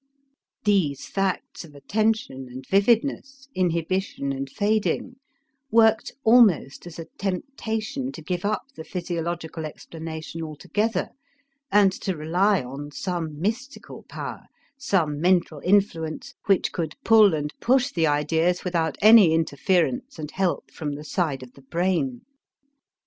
These 0.65 1.05
facts 1.05 1.63
of 1.63 1.75
attention 1.75 2.47
and 2.49 2.65
vividness, 2.67 3.47
inhibition 3.53 4.31
and 4.33 4.49
fading, 4.49 5.17
worked 5.69 6.11
almost 6.23 6.87
as 6.87 6.97
a 6.97 7.05
temptation 7.19 8.11
to 8.13 8.21
give 8.23 8.43
up 8.43 8.63
the 8.75 8.83
physiological 8.83 9.63
explanation 9.63 10.41
altogether 10.41 11.09
and 11.71 11.91
to 12.01 12.17
rely 12.17 12.63
on 12.63 12.89
some 12.89 13.39
mystical 13.39 14.01
power, 14.09 14.45
some 14.75 15.21
mental 15.21 15.61
influence 15.63 16.33
which 16.47 16.71
could 16.71 16.95
pull 17.03 17.35
and 17.35 17.53
push 17.61 17.91
the 17.91 18.07
ideas 18.07 18.63
without 18.63 18.97
any 19.03 19.31
interference 19.35 20.17
and 20.17 20.31
help 20.31 20.71
from 20.71 20.93
the 20.93 21.03
side 21.03 21.43
of 21.43 21.53
the 21.53 21.61
brain. 21.61 22.21